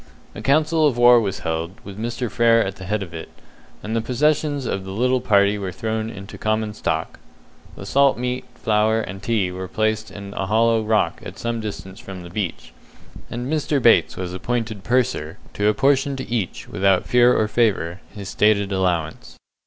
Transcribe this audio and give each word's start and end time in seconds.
A 0.33 0.41
council 0.41 0.87
of 0.87 0.97
war 0.97 1.21
was 1.21 1.41
held, 1.41 1.73
with 1.83 1.95
Mr. 1.95 2.27
Frere 2.31 2.63
at 2.65 2.77
the 2.77 2.85
head 2.85 3.03
of 3.03 3.13
it, 3.13 3.29
and 3.83 3.95
the 3.95 4.01
possessions 4.01 4.65
of 4.65 4.83
the 4.83 4.89
little 4.89 5.21
party 5.21 5.59
were 5.59 5.71
thrown 5.71 6.09
into 6.09 6.39
common 6.39 6.73
stock. 6.73 7.19
The 7.75 7.85
salt 7.85 8.17
meat, 8.17 8.45
flour, 8.55 9.01
and 9.01 9.21
tea 9.21 9.51
were 9.51 9.67
placed 9.67 10.09
in 10.09 10.33
a 10.33 10.47
hollow 10.47 10.81
rock 10.83 11.21
at 11.23 11.37
some 11.37 11.59
distance 11.61 11.99
from 11.99 12.23
the 12.23 12.31
beach, 12.31 12.73
and 13.29 13.45
Mr. 13.45 13.79
Bates 13.79 14.17
was 14.17 14.33
appointed 14.33 14.83
purser, 14.83 15.37
to 15.53 15.67
apportion 15.67 16.15
to 16.15 16.27
each, 16.27 16.67
without 16.67 17.05
fear 17.05 17.37
or 17.39 17.47
favour, 17.47 17.99
his 18.11 18.27
stated 18.27 18.71
allowance. 18.71 19.37